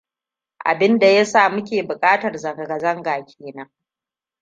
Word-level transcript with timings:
Abinda 0.65 1.07
ya 1.07 1.25
sa 1.25 1.49
mu 1.49 1.63
ke 1.63 1.83
buƙatar 1.83 2.37
zanga-zanga 2.37 3.25
kenan. 3.25 3.69